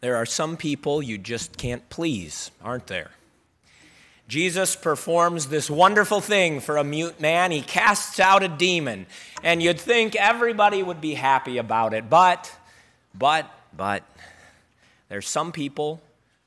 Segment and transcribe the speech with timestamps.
[0.00, 3.10] There are some people you just can't please, aren't there?
[4.28, 7.50] Jesus performs this wonderful thing for a mute man.
[7.50, 9.06] He casts out a demon,
[9.42, 12.08] and you'd think everybody would be happy about it.
[12.08, 12.50] But,
[13.12, 14.04] but, but,
[15.08, 16.00] there's some people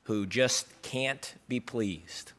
[0.04, 2.32] who just can't be pleased.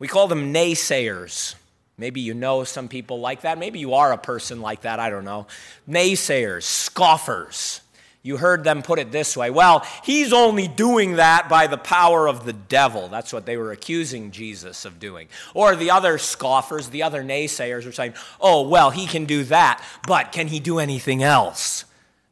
[0.00, 1.54] We call them naysayers.
[1.96, 3.56] Maybe you know some people like that.
[3.56, 5.00] Maybe you are a person like that.
[5.00, 5.46] I don't know.
[5.88, 7.80] Naysayers, scoffers.
[8.22, 12.28] You heard them put it this way well, he's only doing that by the power
[12.28, 13.08] of the devil.
[13.08, 15.28] That's what they were accusing Jesus of doing.
[15.54, 19.84] Or the other scoffers, the other naysayers were saying, oh, well, he can do that,
[20.06, 21.84] but can he do anything else?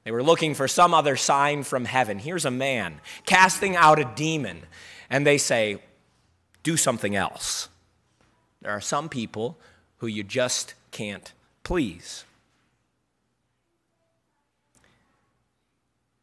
[0.05, 2.19] They were looking for some other sign from heaven.
[2.19, 4.63] Here's a man casting out a demon,
[5.11, 5.83] and they say,
[6.63, 7.69] do something else.
[8.63, 9.59] There are some people
[9.99, 11.33] who you just can't
[11.63, 12.25] please.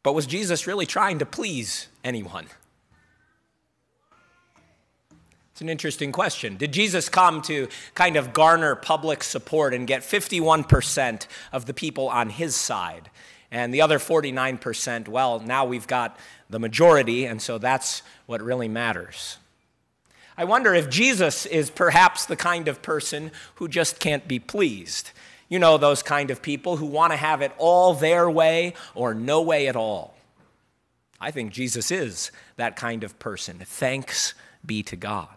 [0.04, 2.46] But was Jesus really trying to please anyone?
[5.50, 6.56] It's an interesting question.
[6.56, 12.08] Did Jesus come to kind of garner public support and get 51% of the people
[12.08, 13.08] on his side?
[13.50, 16.18] And the other 49%, well, now we've got
[16.50, 19.38] the majority, and so that's what really matters.
[20.36, 25.12] I wonder if Jesus is perhaps the kind of person who just can't be pleased.
[25.54, 29.14] You know, those kind of people who want to have it all their way or
[29.14, 30.16] no way at all.
[31.20, 33.60] I think Jesus is that kind of person.
[33.64, 34.34] Thanks
[34.66, 35.28] be to God.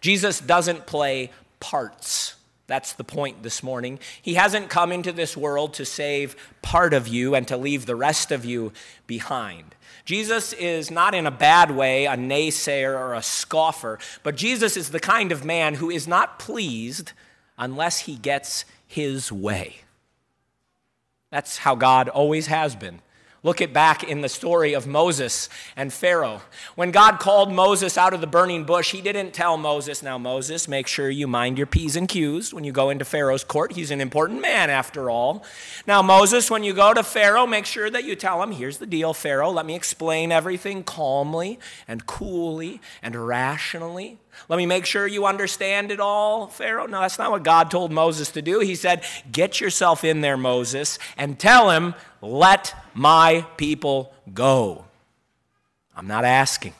[0.00, 2.34] Jesus doesn't play parts.
[2.66, 4.00] That's the point this morning.
[4.20, 7.94] He hasn't come into this world to save part of you and to leave the
[7.94, 8.72] rest of you
[9.06, 9.76] behind.
[10.04, 14.90] Jesus is not in a bad way a naysayer or a scoffer, but Jesus is
[14.90, 17.12] the kind of man who is not pleased
[17.56, 19.76] unless he gets his way.
[21.30, 23.00] That's how God always has been.
[23.44, 26.42] Look at back in the story of Moses and Pharaoh.
[26.76, 30.68] When God called Moses out of the burning bush, he didn't tell Moses, Now, Moses,
[30.68, 33.72] make sure you mind your P's and Q's when you go into Pharaoh's court.
[33.72, 35.44] He's an important man, after all.
[35.88, 38.86] Now, Moses, when you go to Pharaoh, make sure that you tell him, Here's the
[38.86, 39.50] deal, Pharaoh.
[39.50, 41.58] Let me explain everything calmly
[41.88, 44.18] and coolly and rationally.
[44.48, 46.86] Let me make sure you understand it all, Pharaoh.
[46.86, 48.60] No, that's not what God told Moses to do.
[48.60, 54.84] He said, Get yourself in there, Moses, and tell him, Let my people go.
[55.96, 56.74] I'm not asking.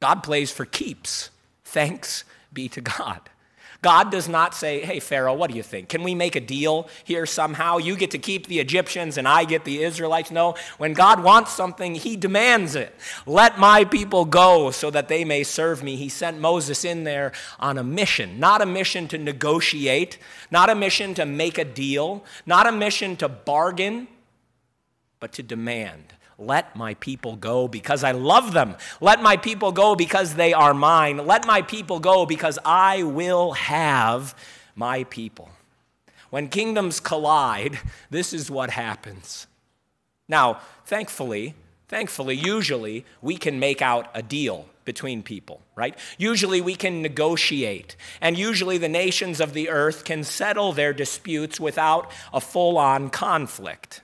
[0.00, 1.30] God plays for keeps.
[1.64, 3.20] Thanks be to God.
[3.86, 5.88] God does not say, Hey, Pharaoh, what do you think?
[5.88, 7.78] Can we make a deal here somehow?
[7.78, 10.32] You get to keep the Egyptians and I get the Israelites.
[10.32, 12.92] No, when God wants something, he demands it.
[13.26, 15.94] Let my people go so that they may serve me.
[15.94, 17.30] He sent Moses in there
[17.60, 20.18] on a mission, not a mission to negotiate,
[20.50, 24.08] not a mission to make a deal, not a mission to bargain,
[25.20, 26.12] but to demand.
[26.38, 28.76] Let my people go because I love them.
[29.00, 31.26] Let my people go because they are mine.
[31.26, 34.34] Let my people go because I will have
[34.74, 35.50] my people.
[36.28, 37.78] When kingdoms collide,
[38.10, 39.46] this is what happens.
[40.28, 41.54] Now, thankfully,
[41.88, 45.98] thankfully, usually we can make out a deal between people, right?
[46.18, 51.58] Usually we can negotiate, and usually the nations of the earth can settle their disputes
[51.58, 54.02] without a full on conflict.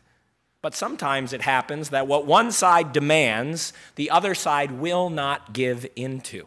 [0.62, 5.84] But sometimes it happens that what one side demands, the other side will not give
[5.96, 6.46] into.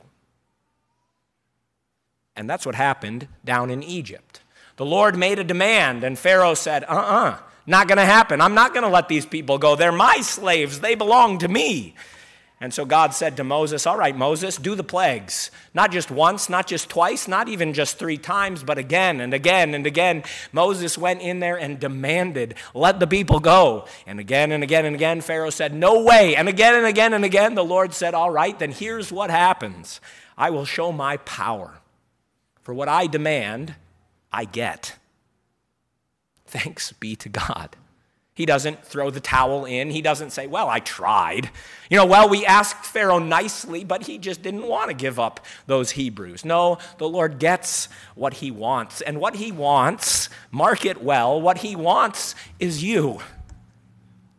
[2.38, 4.42] And that's what happened down in Egypt.
[4.78, 8.42] The Lord made a demand, and Pharaoh said, uh uh-uh, uh, not going to happen.
[8.42, 9.76] I'm not going to let these people go.
[9.76, 11.96] They're my slaves, they belong to me.
[12.62, 15.52] And so God said to Moses, All right, Moses, do the plagues.
[15.74, 19.74] Not just once, not just twice, not even just three times, but again and again
[19.74, 20.24] and again.
[20.54, 23.88] Moses went in there and demanded, Let the people go.
[24.08, 26.36] And again and again and again, Pharaoh said, No way.
[26.36, 30.00] And again and again and again, the Lord said, All right, then here's what happens
[30.38, 31.80] I will show my power.
[32.62, 33.76] For what I demand,
[34.32, 34.96] I get.
[36.48, 37.76] Thanks be to God.
[38.36, 39.90] He doesn't throw the towel in.
[39.90, 41.50] He doesn't say, Well, I tried.
[41.90, 45.40] You know, well, we asked Pharaoh nicely, but he just didn't want to give up
[45.68, 46.44] those Hebrews.
[46.44, 49.00] No, the Lord gets what he wants.
[49.00, 53.20] And what he wants, mark it well, what he wants is you.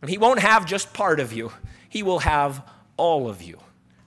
[0.01, 1.51] And he won't have just part of you,
[1.89, 2.61] he will have
[2.97, 3.57] all of you.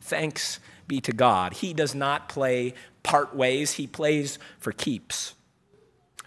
[0.01, 1.55] Thanks be to God.
[1.55, 5.35] He does not play part ways, he plays for keeps.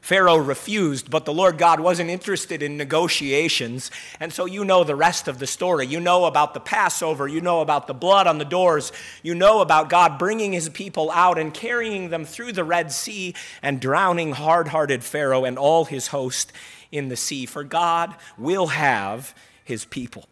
[0.04, 3.90] Pharaoh refused, but the Lord God wasn't interested in negotiations.
[4.20, 5.88] And so you know the rest of the story.
[5.88, 7.26] You know about the Passover.
[7.26, 8.92] You know about the blood on the doors.
[9.22, 13.34] You know about God bringing his people out and carrying them through the Red Sea
[13.62, 16.52] and drowning hard hearted Pharaoh and all his host
[16.92, 17.46] in the sea.
[17.46, 19.34] For God will have
[19.64, 20.28] his people.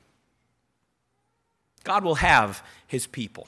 [1.86, 3.48] God will have his people.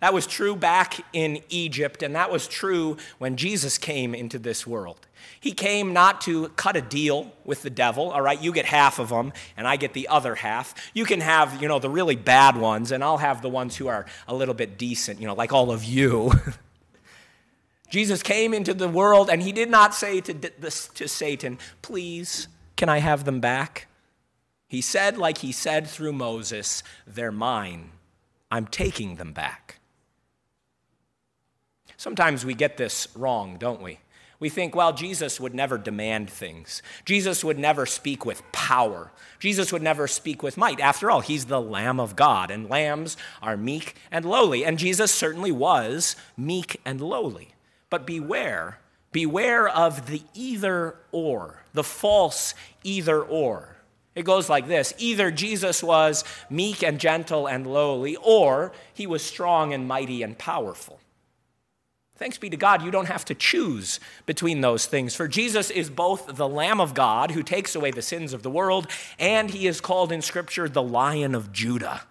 [0.00, 4.66] That was true back in Egypt, and that was true when Jesus came into this
[4.66, 5.06] world.
[5.38, 8.98] He came not to cut a deal with the devil, all right, you get half
[8.98, 10.74] of them and I get the other half.
[10.94, 13.88] You can have, you know, the really bad ones and I'll have the ones who
[13.88, 16.32] are a little bit decent, you know, like all of you.
[17.90, 22.88] Jesus came into the world and he did not say to, to Satan, Please, can
[22.88, 23.88] I have them back?
[24.68, 27.90] He said, like he said through Moses, They're mine.
[28.50, 29.79] I'm taking them back.
[32.00, 33.98] Sometimes we get this wrong, don't we?
[34.38, 36.80] We think, well, Jesus would never demand things.
[37.04, 39.12] Jesus would never speak with power.
[39.38, 40.80] Jesus would never speak with might.
[40.80, 44.64] After all, he's the Lamb of God, and lambs are meek and lowly.
[44.64, 47.50] And Jesus certainly was meek and lowly.
[47.90, 48.78] But beware,
[49.12, 53.76] beware of the either or, the false either or.
[54.14, 59.22] It goes like this either Jesus was meek and gentle and lowly, or he was
[59.22, 60.98] strong and mighty and powerful.
[62.20, 65.14] Thanks be to God, you don't have to choose between those things.
[65.14, 68.50] For Jesus is both the Lamb of God who takes away the sins of the
[68.50, 68.88] world,
[69.18, 72.02] and he is called in Scripture the Lion of Judah,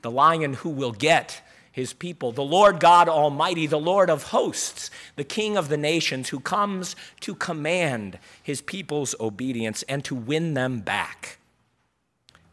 [0.00, 4.90] the lion who will get his people, the Lord God Almighty, the Lord of hosts,
[5.16, 10.54] the King of the nations, who comes to command his people's obedience and to win
[10.54, 11.36] them back.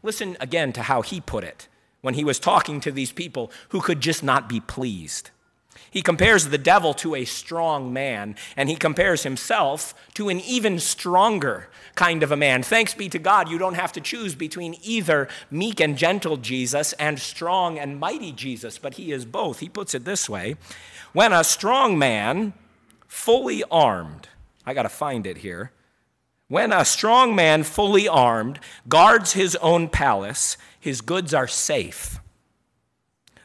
[0.02, 1.68] Listen again to how he put it
[2.02, 5.30] when he was talking to these people who could just not be pleased.
[5.90, 10.78] He compares the devil to a strong man, and he compares himself to an even
[10.78, 12.62] stronger kind of a man.
[12.62, 16.92] Thanks be to God, you don't have to choose between either meek and gentle Jesus
[16.94, 19.58] and strong and mighty Jesus, but he is both.
[19.58, 20.56] He puts it this way
[21.12, 22.52] When a strong man,
[23.08, 24.28] fully armed,
[24.64, 25.72] I got to find it here.
[26.48, 32.20] When a strong man, fully armed, guards his own palace, his goods are safe.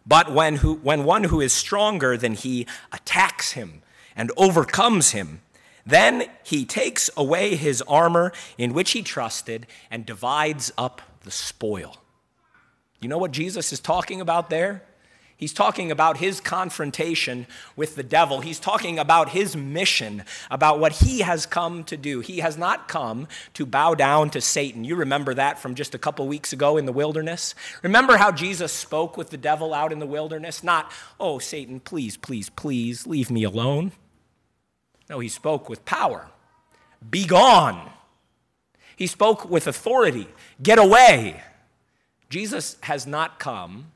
[0.06, 3.82] But when, who, when one who is stronger than he attacks him
[4.16, 5.42] and overcomes him,
[5.86, 11.98] then he takes away his armor in which he trusted and divides up the spoil.
[13.00, 14.84] You know what Jesus is talking about there?
[15.42, 18.42] He's talking about his confrontation with the devil.
[18.42, 22.20] He's talking about his mission, about what he has come to do.
[22.20, 24.84] He has not come to bow down to Satan.
[24.84, 27.56] You remember that from just a couple weeks ago in the wilderness?
[27.82, 30.64] Remember how Jesus spoke with the devil out in the wilderness?
[30.64, 33.94] Not, oh, Satan, please, please, please, leave me alone.
[35.10, 36.28] No, he spoke with power.
[37.10, 37.90] Be gone.
[38.96, 40.28] He spoke with authority.
[40.62, 41.42] Get away.
[42.30, 43.88] Jesus has not come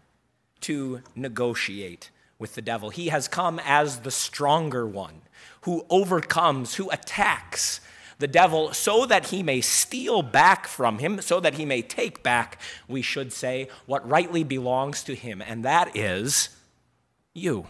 [0.65, 2.09] to negotiate
[2.39, 2.89] with the devil.
[2.89, 5.21] He has come as the stronger one
[5.61, 7.81] who overcomes, who attacks
[8.17, 12.23] the devil so that he may steal back from him, so that he may take
[12.23, 16.49] back, we should say, what rightly belongs to him, and that is
[17.33, 17.67] you.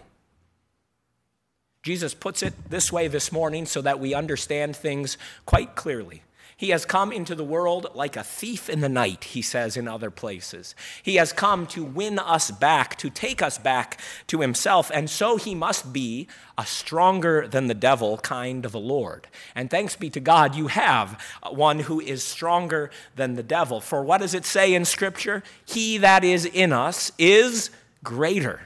[1.83, 6.23] Jesus puts it this way this morning so that we understand things quite clearly.
[6.57, 9.89] He has come into the world like a thief in the night, he says in
[9.89, 10.73] other places.
[11.03, 15.35] He has come to win us back, to take us back to himself, and so
[15.35, 19.27] he must be a stronger than the devil kind of a Lord.
[19.53, 23.81] And thanks be to God, you have one who is stronger than the devil.
[23.81, 25.43] For what does it say in Scripture?
[25.65, 27.69] He that is in us is
[28.01, 28.61] greater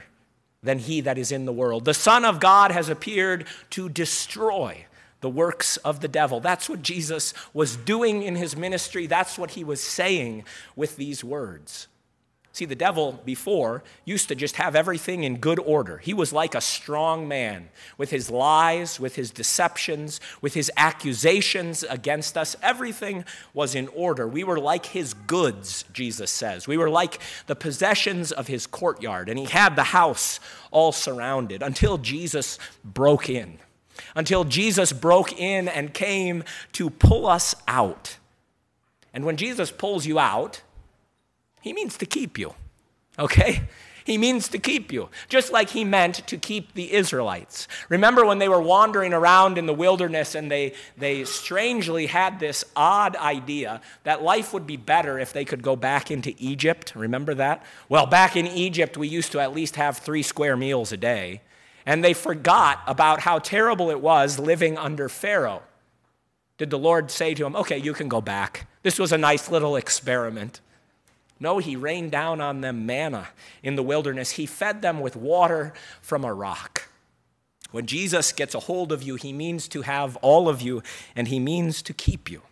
[0.62, 1.84] than he that is in the world.
[1.84, 4.86] The Son of God has appeared to destroy
[5.20, 6.40] the works of the devil.
[6.40, 9.06] That's what Jesus was doing in his ministry.
[9.06, 10.44] That's what he was saying
[10.76, 11.88] with these words.
[12.52, 15.98] See, the devil before used to just have everything in good order.
[15.98, 21.84] He was like a strong man with his lies, with his deceptions, with his accusations
[21.84, 22.56] against us.
[22.60, 23.24] Everything
[23.54, 24.26] was in order.
[24.26, 26.66] We were like his goods, Jesus says.
[26.66, 30.40] We were like the possessions of his courtyard, and he had the house
[30.72, 33.58] all surrounded until Jesus broke in
[34.14, 38.18] until Jesus broke in and came to pull us out.
[39.12, 40.62] And when Jesus pulls you out,
[41.60, 42.54] he means to keep you,
[43.18, 43.62] okay?
[44.04, 47.68] He means to keep you, just like he meant to keep the Israelites.
[47.88, 52.64] Remember when they were wandering around in the wilderness and they, they strangely had this
[52.74, 56.94] odd idea that life would be better if they could go back into Egypt?
[56.96, 57.64] Remember that?
[57.88, 61.42] Well, back in Egypt, we used to at least have three square meals a day
[61.90, 65.64] and they forgot about how terrible it was living under Pharaoh.
[66.56, 68.68] Did the Lord say to him, Okay, you can go back?
[68.84, 70.60] This was a nice little experiment.
[71.40, 73.30] No, he rained down on them manna
[73.64, 74.32] in the wilderness.
[74.32, 76.88] He fed them with water from a rock.
[77.72, 80.84] When Jesus gets a hold of you, he means to have all of you
[81.16, 82.42] and he means to keep you.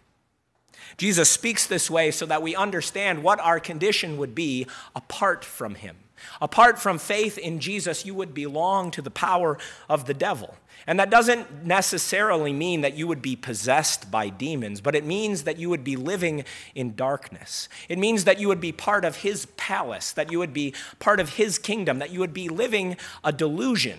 [0.97, 4.67] Jesus speaks this way so that we understand what our condition would be
[4.97, 5.95] apart from him.
[6.41, 9.59] Apart from faith in Jesus, you would belong to the power
[9.89, 10.55] of the devil.
[10.87, 15.43] And that doesn't necessarily mean that you would be possessed by demons, but it means
[15.45, 16.45] that you would be living
[16.75, 17.69] in darkness.
[17.89, 21.21] It means that you would be part of his palace, that you would be part
[21.21, 23.99] of his kingdom, that you would be living a delusion.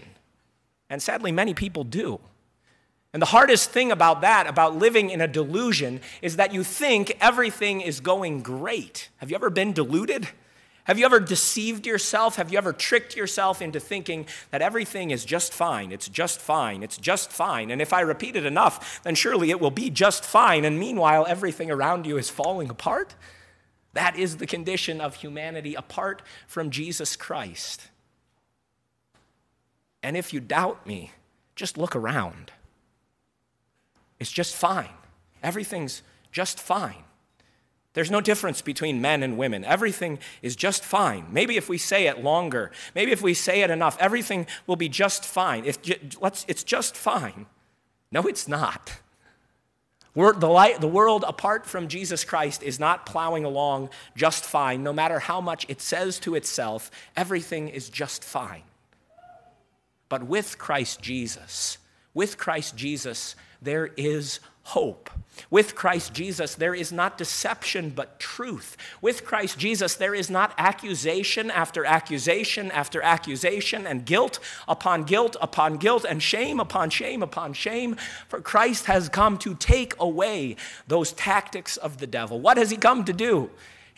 [0.89, 2.19] And sadly, many people do.
[3.11, 7.17] And the hardest thing about that, about living in a delusion, is that you think
[7.19, 9.09] everything is going great.
[9.17, 10.29] Have you ever been deluded?
[10.89, 12.37] Have you ever deceived yourself?
[12.37, 15.91] Have you ever tricked yourself into thinking that everything is just fine?
[15.91, 16.81] It's just fine.
[16.81, 17.69] It's just fine.
[17.69, 20.65] And if I repeat it enough, then surely it will be just fine.
[20.65, 23.13] And meanwhile, everything around you is falling apart?
[23.93, 27.89] That is the condition of humanity apart from Jesus Christ.
[30.01, 31.11] And if you doubt me,
[31.55, 32.51] just look around.
[34.19, 34.89] It's just fine.
[35.43, 37.03] Everything's just fine.
[37.93, 39.65] There's no difference between men and women.
[39.65, 41.25] Everything is just fine.
[41.31, 44.89] Maybe if we say it longer, maybe if we say it enough, everything will be
[44.89, 45.65] just fine.
[45.65, 45.79] If,
[46.21, 47.47] let's, it's just fine.
[48.11, 48.99] No, it's not.
[50.15, 54.83] We're, the, light, the world apart from Jesus Christ is not plowing along just fine.
[54.83, 58.63] No matter how much it says to itself, everything is just fine.
[60.09, 61.77] But with Christ Jesus,
[62.13, 64.39] with Christ Jesus, there is
[64.69, 65.09] hope.
[65.49, 68.77] With Christ Jesus, there is not deception, but truth.
[69.01, 75.35] With Christ Jesus, there is not accusation after accusation after accusation, and guilt upon guilt
[75.41, 77.95] upon guilt, and shame upon shame upon shame.
[78.27, 80.55] For Christ has come to take away
[80.87, 82.39] those tactics of the devil.
[82.39, 83.49] What has he come to do?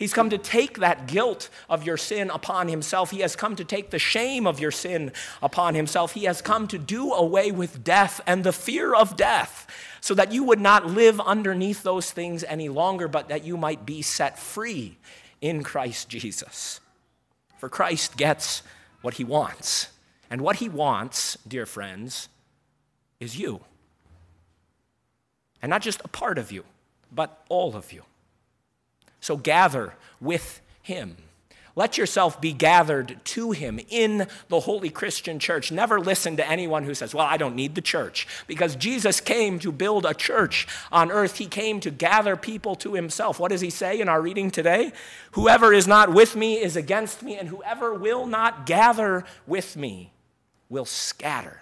[0.02, 3.12] He's come to take that guilt of your sin upon himself.
[3.12, 5.12] He has come to take the shame of your sin
[5.44, 6.14] upon himself.
[6.14, 9.68] He has come to do away with death and the fear of death
[10.00, 13.86] so that you would not live underneath those things any longer, but that you might
[13.86, 14.98] be set free
[15.40, 16.80] in Christ Jesus.
[17.60, 18.64] For Christ gets
[19.04, 19.90] what he wants.
[20.32, 22.28] And what he wants, dear friends,
[23.20, 23.62] is you.
[25.62, 26.64] And not just a part of you,
[27.12, 28.02] but all of you.
[29.22, 31.16] So gather with him.
[31.76, 35.72] Let yourself be gathered to him in the holy Christian church.
[35.72, 38.28] Never listen to anyone who says, Well, I don't need the church.
[38.46, 41.38] Because Jesus came to build a church on earth.
[41.38, 43.40] He came to gather people to himself.
[43.40, 44.92] What does he say in our reading today?
[45.32, 50.12] Whoever is not with me is against me, and whoever will not gather with me
[50.68, 51.62] will scatter.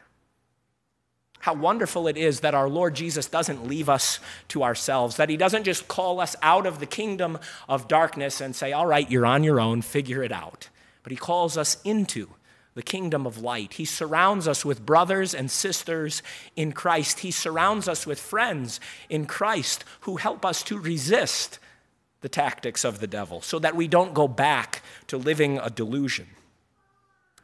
[1.40, 4.20] How wonderful it is that our Lord Jesus doesn't leave us
[4.50, 8.56] to ourselves, that He doesn't just call us out of the kingdom of darkness and
[8.56, 10.70] say, All right, you're on your own, figure it out.
[11.04, 12.30] But He calls us into
[12.76, 13.74] the kingdom of light.
[13.74, 16.22] He surrounds us with brothers and sisters
[16.56, 17.20] in Christ.
[17.20, 18.80] He surrounds us with friends
[19.10, 21.60] in Christ who help us to resist
[22.22, 26.28] the tactics of the devil so that we don't go back to living a delusion.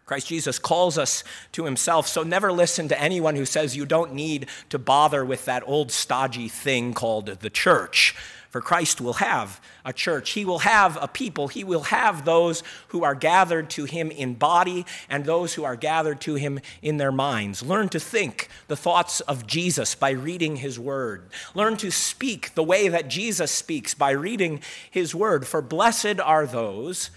[0.06, 2.08] Christ Jesus calls us to himself.
[2.08, 5.92] So never listen to anyone who says you don't need to bother with that old
[5.92, 8.16] stodgy thing called the church.
[8.56, 10.30] For Christ will have a church.
[10.30, 11.50] He will have a people.
[11.50, 15.76] He will have those who are gathered to him in body and those who are
[15.76, 17.62] gathered to him in their minds.
[17.62, 21.24] Learn to think the thoughts of Jesus by reading his word.
[21.54, 25.46] Learn to speak the way that Jesus speaks by reading his word.
[25.46, 27.10] For blessed are those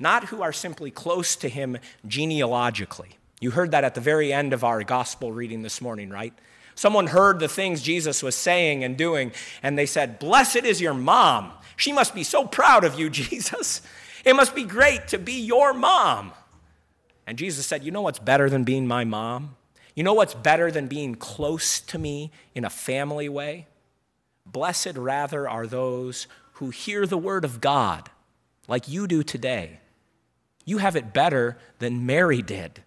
[0.00, 3.10] not who are simply close to him genealogically.
[3.40, 6.34] You heard that at the very end of our gospel reading this morning, right?
[6.74, 10.94] Someone heard the things Jesus was saying and doing, and they said, Blessed is your
[10.94, 11.52] mom.
[11.76, 13.82] She must be so proud of you, Jesus.
[14.24, 16.32] It must be great to be your mom.
[17.26, 19.56] And Jesus said, You know what's better than being my mom?
[19.94, 23.66] You know what's better than being close to me in a family way?
[24.46, 28.10] Blessed rather are those who hear the word of God,
[28.68, 29.80] like you do today,
[30.70, 32.82] you have it better than Mary did.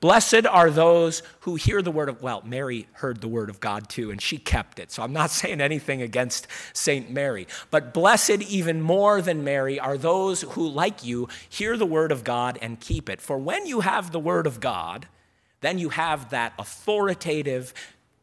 [0.00, 3.88] Blessed are those who hear the word of, well, Mary heard the word of God
[3.88, 4.92] too, and she kept it.
[4.92, 7.10] So I'm not saying anything against St.
[7.10, 7.46] Mary.
[7.70, 12.24] But blessed even more than Mary are those who, like you, hear the word of
[12.24, 13.20] God and keep it.
[13.20, 15.06] For when you have the word of God,
[15.60, 17.74] then you have that authoritative,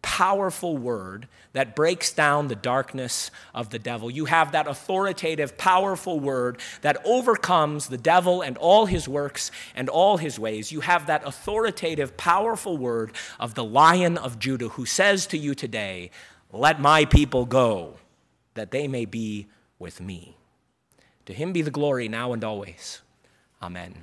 [0.06, 4.12] powerful word that breaks down the darkness of the devil.
[4.12, 9.90] You have that authoritative, powerful word that overcomes the devil and all his works and
[9.90, 10.72] all his ways.
[10.72, 15.56] You have that authoritative, powerful word of the lion of Judah who says to you
[15.56, 16.12] today,
[16.54, 17.96] Let my people go,
[18.54, 19.48] that they may be
[19.80, 20.38] with me.
[21.26, 23.02] To him be the glory now and always.
[23.60, 23.96] Amen.